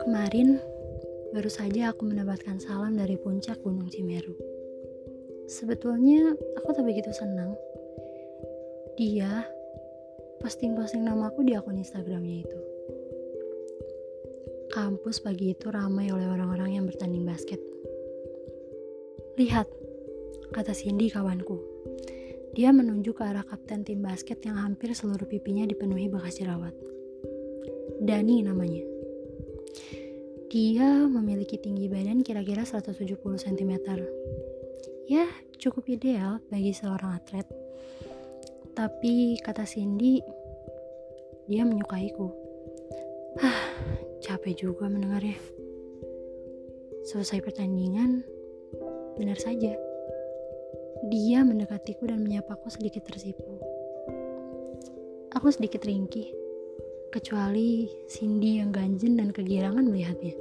Kemarin, 0.00 0.56
baru 1.36 1.52
saja 1.52 1.92
aku 1.92 2.08
mendapatkan 2.08 2.56
salam 2.56 2.96
dari 2.96 3.20
puncak 3.20 3.60
Gunung 3.60 3.92
Cimeru. 3.92 4.32
Sebetulnya, 5.44 6.32
aku 6.56 6.72
tak 6.72 6.88
begitu 6.88 7.12
senang. 7.12 7.52
Dia 8.96 9.44
posting-posting 10.40 11.04
namaku 11.04 11.44
di 11.44 11.52
akun 11.52 11.76
Instagramnya 11.76 12.36
itu. 12.40 12.58
Kampus 14.72 15.20
pagi 15.20 15.52
itu 15.52 15.68
ramai 15.68 16.08
oleh 16.08 16.24
orang-orang 16.24 16.80
yang 16.80 16.88
bertanding 16.88 17.28
basket. 17.28 17.60
Lihat, 19.36 19.68
kata 20.56 20.72
Cindy 20.72 21.12
kawanku. 21.12 21.79
Dia 22.60 22.76
menunjuk 22.76 23.16
ke 23.16 23.24
arah 23.24 23.40
kapten 23.40 23.88
tim 23.88 24.04
basket 24.04 24.44
yang 24.44 24.60
hampir 24.60 24.92
seluruh 24.92 25.24
pipinya 25.24 25.64
dipenuhi 25.64 26.12
bekas 26.12 26.44
jerawat. 26.44 26.76
Dani 28.04 28.44
namanya. 28.44 28.84
Dia 30.52 31.08
memiliki 31.08 31.56
tinggi 31.56 31.88
badan 31.88 32.20
kira-kira 32.20 32.68
170 32.68 33.16
cm. 33.16 33.72
Ya, 35.08 35.24
cukup 35.56 35.88
ideal 35.88 36.44
bagi 36.52 36.76
seorang 36.76 37.16
atlet. 37.16 37.48
Tapi 38.76 39.40
kata 39.40 39.64
Cindy, 39.64 40.20
dia 41.48 41.64
menyukaiku. 41.64 42.28
Hah, 43.40 43.60
capek 44.20 44.68
juga 44.68 44.84
mendengarnya. 44.92 45.40
Selesai 47.08 47.40
pertandingan, 47.40 48.20
benar 49.16 49.40
saja. 49.40 49.89
Dia 51.08 51.40
mendekatiku 51.40 52.04
dan 52.04 52.20
menyapaku 52.20 52.68
sedikit 52.68 53.08
tersipu. 53.08 53.56
Aku 55.32 55.48
sedikit 55.48 55.80
ringkih 55.88 56.28
kecuali 57.08 57.88
Cindy 58.04 58.60
yang 58.60 58.68
ganjen 58.68 59.16
dan 59.16 59.32
kegirangan 59.32 59.88
melihatnya. 59.88 60.36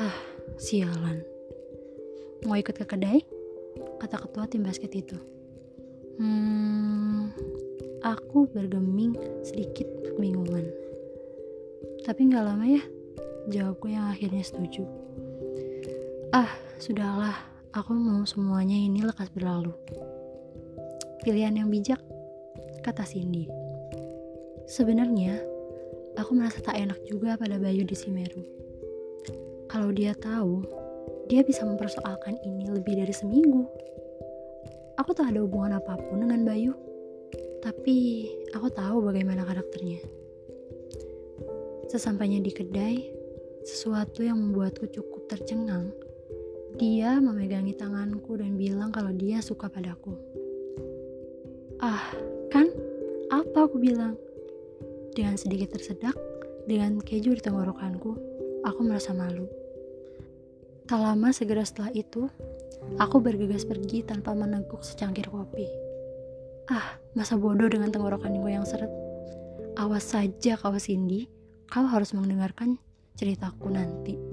Hah, 0.00 0.16
sialan. 0.56 1.20
Mau 2.48 2.56
ikut 2.56 2.72
ke 2.72 2.88
kedai? 2.88 3.20
Kata 4.00 4.16
ketua 4.16 4.48
tim 4.48 4.64
basket 4.64 4.96
itu. 4.96 5.20
Hmm, 6.16 7.28
aku 8.00 8.48
bergeming 8.48 9.12
sedikit 9.44 9.86
kebingungan. 10.08 10.72
Tapi 12.00 12.32
nggak 12.32 12.44
lama 12.48 12.64
ya, 12.64 12.82
jawabku 13.52 13.92
yang 13.92 14.08
akhirnya 14.08 14.40
setuju. 14.40 14.88
Ah, 16.32 16.48
sudahlah, 16.80 17.51
aku 17.72 17.96
mau 17.96 18.20
semuanya 18.28 18.76
ini 18.76 19.00
lekas 19.00 19.32
berlalu. 19.32 19.72
Pilihan 21.24 21.56
yang 21.56 21.72
bijak, 21.72 21.96
kata 22.84 23.00
Cindy. 23.08 23.48
Sebenarnya, 24.68 25.40
aku 26.20 26.36
merasa 26.36 26.60
tak 26.60 26.76
enak 26.76 27.00
juga 27.08 27.40
pada 27.40 27.56
Bayu 27.56 27.88
di 27.88 27.96
Simeru. 27.96 28.44
Kalau 29.72 29.88
dia 29.88 30.12
tahu, 30.12 30.60
dia 31.32 31.40
bisa 31.40 31.64
mempersoalkan 31.64 32.36
ini 32.44 32.68
lebih 32.68 33.00
dari 33.00 33.14
seminggu. 33.16 33.64
Aku 35.00 35.16
tak 35.16 35.32
ada 35.32 35.40
hubungan 35.40 35.80
apa 35.80 35.96
pun 35.96 36.28
dengan 36.28 36.44
Bayu, 36.44 36.76
tapi 37.64 38.28
aku 38.52 38.68
tahu 38.68 39.00
bagaimana 39.00 39.48
karakternya. 39.48 40.04
Sesampainya 41.88 42.44
di 42.44 42.52
kedai, 42.52 43.00
sesuatu 43.64 44.20
yang 44.20 44.36
membuatku 44.36 44.92
cukup 44.92 45.24
tercengang. 45.32 45.88
Dia 46.80 47.20
memegangi 47.20 47.76
tanganku 47.76 48.40
dan 48.40 48.56
bilang 48.56 48.88
kalau 48.88 49.12
dia 49.12 49.44
suka 49.44 49.68
padaku. 49.68 50.16
Ah, 51.82 52.14
kan? 52.48 52.72
Apa 53.28 53.68
aku 53.68 53.76
bilang? 53.76 54.16
Dengan 55.12 55.36
sedikit 55.36 55.76
tersedak, 55.76 56.16
dengan 56.64 57.02
keju 57.04 57.36
di 57.36 57.42
tenggorokanku, 57.44 58.16
aku 58.64 58.80
merasa 58.80 59.12
malu. 59.12 59.44
Tak 60.88 61.00
lama 61.00 61.28
segera 61.34 61.66
setelah 61.66 61.92
itu, 61.92 62.30
aku 62.96 63.20
bergegas 63.20 63.68
pergi 63.68 64.06
tanpa 64.06 64.32
meneguk 64.32 64.80
secangkir 64.80 65.28
kopi. 65.28 65.68
Ah, 66.72 66.96
masa 67.12 67.36
bodoh 67.36 67.68
dengan 67.68 67.92
tenggorokanku 67.92 68.48
yang 68.48 68.64
seret. 68.64 68.90
Awas 69.76 70.08
saja 70.08 70.56
kau 70.56 70.76
Cindy, 70.80 71.28
kau 71.68 71.84
harus 71.84 72.16
mendengarkan 72.16 72.80
ceritaku 73.16 73.68
nanti. 73.68 74.31